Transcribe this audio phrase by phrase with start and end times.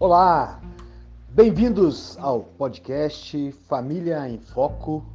[0.00, 0.60] Olá,
[1.28, 5.06] bem-vindos ao podcast Família em Foco.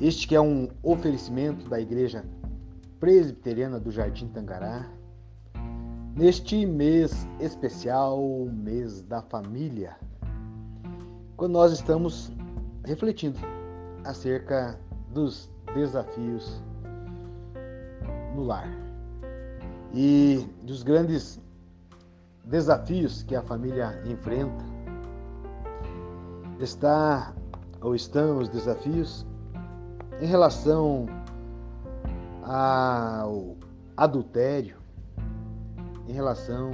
[0.00, 2.24] Este que é um oferecimento da Igreja
[3.00, 4.88] Presbiteriana do Jardim Tangará.
[6.14, 8.20] Neste mês especial,
[8.52, 9.96] mês da família,
[11.36, 12.32] quando nós estamos
[12.84, 13.40] refletindo
[14.04, 14.78] acerca
[15.12, 16.62] dos desafios
[18.36, 18.70] no lar
[19.92, 21.40] e dos grandes
[22.44, 24.64] desafios que a família enfrenta.
[26.60, 27.34] Está
[27.80, 29.26] ou estão os desafios
[30.20, 31.06] em relação
[32.44, 33.56] ao
[33.96, 34.76] adultério,
[36.08, 36.70] em relação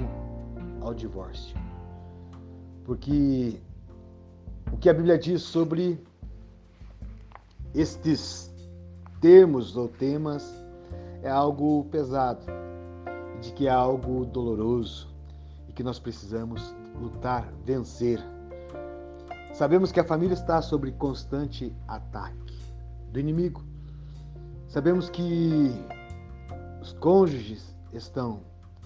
[0.81, 1.57] ao divórcio.
[2.85, 3.59] Porque
[4.71, 6.03] o que a Bíblia diz sobre
[7.73, 8.53] estes
[9.19, 10.53] termos ou temas
[11.21, 12.45] é algo pesado,
[13.41, 15.09] de que é algo doloroso
[15.79, 18.21] que nós precisamos lutar, vencer.
[19.53, 22.59] Sabemos que a família está sob constante ataque
[23.13, 23.63] do inimigo.
[24.67, 25.71] Sabemos que
[26.81, 28.41] os cônjuges estão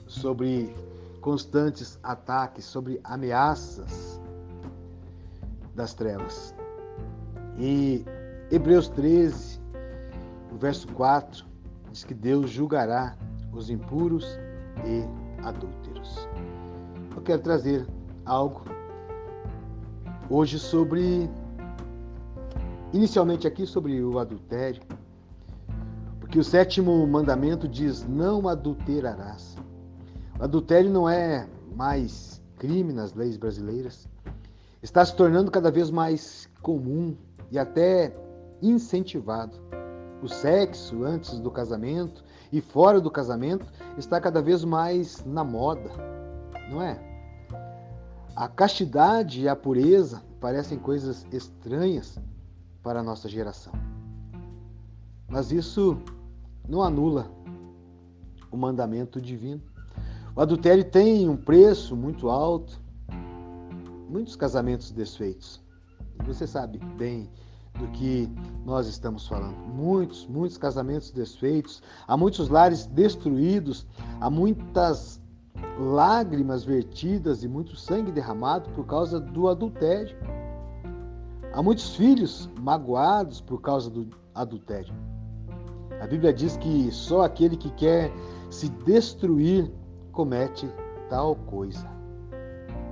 [0.06, 0.72] sobre
[1.20, 4.22] constantes ataques, sobre ameaças
[5.74, 6.54] das trevas.
[7.58, 8.06] E
[8.52, 9.60] Hebreus 13,
[10.52, 11.44] o verso 4,
[11.92, 13.18] diz que Deus julgará
[13.52, 14.38] os impuros
[14.86, 16.30] e adúlteros.
[17.16, 17.88] Eu quero trazer
[18.26, 18.64] algo
[20.30, 21.30] hoje sobre,
[22.92, 24.82] inicialmente aqui sobre o adultério,
[26.20, 29.56] porque o sétimo mandamento diz: não adulterarás.
[30.40, 34.08] O adultério não é mais crime nas leis brasileiras,
[34.82, 37.16] está se tornando cada vez mais comum
[37.52, 38.16] e até
[38.62, 39.58] incentivado.
[40.22, 43.66] O sexo antes do casamento e fora do casamento
[43.98, 45.92] está cada vez mais na moda,
[46.70, 47.00] não é?
[48.36, 52.20] A castidade e a pureza parecem coisas estranhas
[52.82, 53.74] para a nossa geração.
[55.28, 55.98] Mas isso
[56.68, 57.32] não anula
[58.52, 59.62] o mandamento divino.
[60.36, 62.80] O adultério tem um preço muito alto,
[64.10, 65.62] muitos casamentos desfeitos.
[66.26, 67.30] Você sabe bem
[67.80, 68.30] do que
[68.66, 69.58] nós estamos falando.
[69.58, 73.88] Muitos, muitos casamentos desfeitos, há muitos lares destruídos,
[74.20, 75.23] há muitas
[75.80, 80.16] lágrimas vertidas e muito sangue derramado por causa do adultério.
[81.54, 84.94] Há muitos filhos magoados por causa do adultério.
[86.02, 88.12] A Bíblia diz que só aquele que quer
[88.50, 89.72] se destruir
[90.12, 90.70] comete
[91.10, 91.88] tal coisa.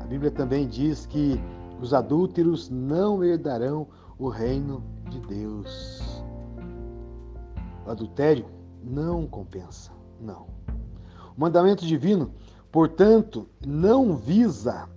[0.01, 1.39] A Bíblia também diz que
[1.81, 6.23] os adúlteros não herdarão o reino de Deus.
[7.85, 8.45] O adultério
[8.83, 10.45] não compensa, não.
[11.35, 12.31] O mandamento divino,
[12.71, 14.87] portanto, não visa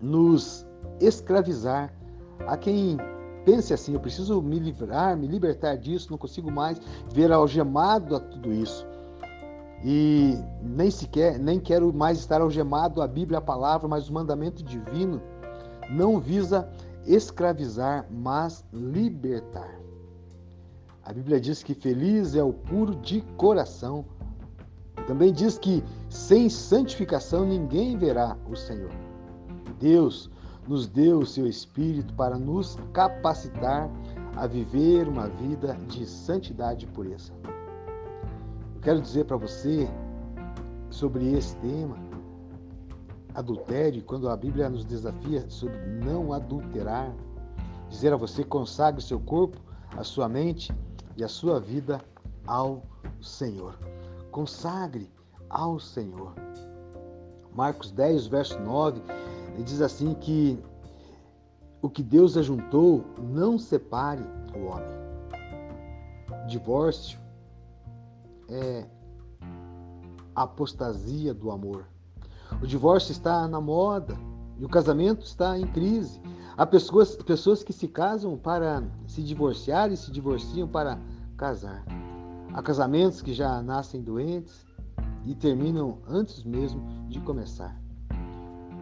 [0.00, 0.66] nos
[1.00, 1.92] escravizar
[2.46, 2.96] a quem
[3.44, 6.80] pense assim, eu preciso me livrar, me libertar disso, não consigo mais
[7.12, 8.86] ver algemado a tudo isso.
[9.84, 14.62] E nem sequer, nem quero mais estar algemado à Bíblia, à palavra, mas o mandamento
[14.62, 15.20] divino
[15.90, 16.68] não visa
[17.04, 19.82] escravizar, mas libertar.
[21.04, 24.04] A Bíblia diz que feliz é o puro de coração.
[25.06, 28.90] Também diz que sem santificação ninguém verá o Senhor.
[29.80, 30.30] Deus
[30.68, 33.90] nos deu o seu Espírito para nos capacitar
[34.36, 37.32] a viver uma vida de santidade e pureza.
[38.74, 39.88] Eu quero dizer para você
[40.90, 41.96] sobre esse tema
[43.34, 47.12] adultério, quando a Bíblia nos desafia sobre não adulterar,
[47.88, 49.58] dizer a você consagre seu corpo,
[49.96, 50.72] a sua mente
[51.16, 52.00] e a sua vida
[52.46, 52.82] ao
[53.20, 53.78] Senhor.
[54.32, 55.08] Consagre
[55.48, 56.34] ao Senhor.
[57.54, 59.02] Marcos 10, verso 9,
[59.54, 60.58] ele diz assim que
[61.82, 64.24] o que Deus ajuntou não separe
[64.56, 65.02] o homem.
[66.48, 67.18] Divórcio
[68.48, 68.86] é
[70.34, 71.86] apostasia do amor.
[72.62, 74.16] O divórcio está na moda
[74.58, 76.18] e o casamento está em crise.
[76.56, 80.98] Há pessoas, pessoas que se casam para se divorciar e se divorciam para
[81.36, 81.84] casar.
[82.54, 84.66] Há casamentos que já nascem doentes
[85.24, 87.80] e terminam antes mesmo de começar.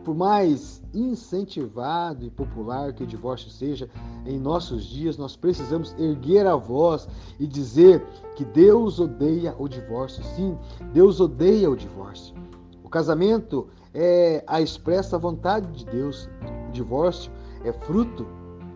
[0.05, 3.89] Por mais incentivado e popular que o divórcio seja
[4.27, 7.07] em nossos dias, nós precisamos erguer a voz
[7.39, 10.25] e dizer que Deus odeia o divórcio.
[10.25, 10.59] Sim,
[10.93, 12.35] Deus odeia o divórcio.
[12.83, 16.29] O casamento é a expressa vontade de Deus.
[16.69, 17.31] O divórcio
[17.63, 18.27] é fruto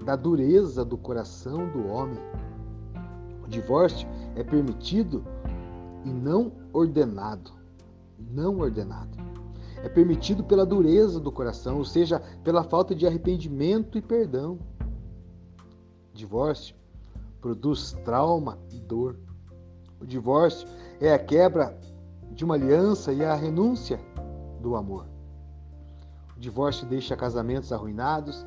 [0.05, 2.19] da dureza do coração do homem.
[3.45, 5.23] O divórcio é permitido
[6.05, 7.53] e não ordenado.
[8.19, 9.19] Não ordenado.
[9.83, 14.59] é permitido pela dureza do coração, ou seja, pela falta de arrependimento e perdão.
[16.15, 16.75] Divórcio
[17.39, 19.19] produz trauma e dor.
[20.01, 20.67] O divórcio
[20.99, 21.79] é a quebra
[22.31, 24.01] de uma aliança e a renúncia
[24.63, 25.07] do amor.
[26.35, 28.47] O divórcio deixa casamentos arruinados,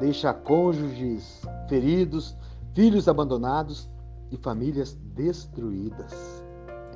[0.00, 2.34] deixa cônjuges feridos,
[2.72, 3.90] filhos abandonados
[4.30, 6.44] e famílias destruídas.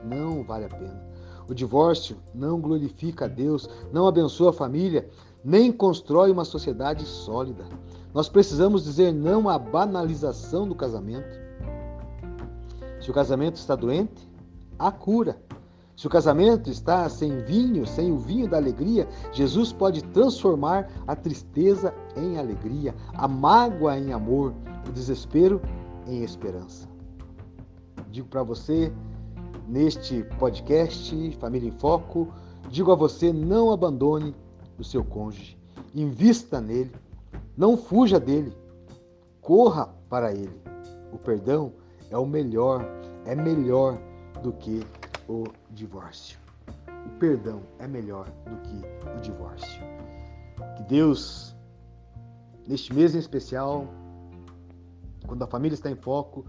[0.04, 1.12] Não vale a pena.
[1.48, 5.08] O divórcio não glorifica a Deus, não abençoa a família,
[5.44, 7.64] nem constrói uma sociedade sólida.
[8.14, 11.40] Nós precisamos dizer não à banalização do casamento.
[13.00, 14.30] Se o casamento está doente,
[14.78, 15.40] há cura.
[15.96, 21.14] Se o casamento está sem vinho, sem o vinho da alegria, Jesus pode transformar a
[21.14, 24.54] tristeza em alegria, a mágoa em amor,
[24.88, 25.60] o desespero
[26.06, 26.91] em esperança.
[28.12, 28.92] Digo para você,
[29.66, 32.30] neste podcast Família em Foco,
[32.68, 34.36] digo a você: não abandone
[34.78, 35.58] o seu cônjuge,
[35.94, 36.92] invista nele,
[37.56, 38.52] não fuja dele,
[39.40, 40.60] corra para ele.
[41.10, 41.72] O perdão
[42.10, 42.86] é o melhor,
[43.24, 43.98] é melhor
[44.42, 44.82] do que
[45.26, 46.38] o divórcio.
[47.06, 49.82] O perdão é melhor do que o divórcio.
[50.76, 51.56] Que Deus,
[52.68, 53.86] neste mês em especial,
[55.26, 56.44] quando a família está em foco,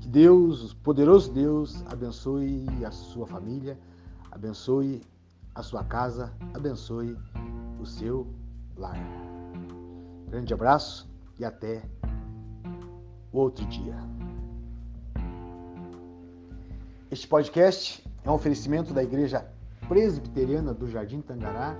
[0.00, 3.78] que Deus, o poderoso Deus, abençoe a sua família,
[4.30, 5.02] abençoe
[5.54, 7.16] a sua casa, abençoe
[7.80, 8.26] o seu
[8.76, 8.96] lar.
[10.28, 11.08] Grande abraço
[11.38, 11.82] e até
[13.32, 13.96] outro dia.
[17.10, 19.46] Este podcast é um oferecimento da Igreja
[19.88, 21.74] Presbiteriana do Jardim Tangará,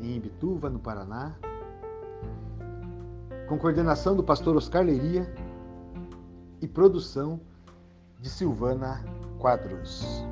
[0.00, 1.36] em Ibituva, no Paraná,
[3.46, 5.30] com coordenação do pastor Oscar Leiria
[6.62, 7.40] e produção
[8.20, 9.02] de Silvana
[9.38, 10.29] Quadros.